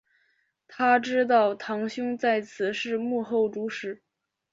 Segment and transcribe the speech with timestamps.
[0.67, 4.01] 她知道堂兄在此事幕后主使。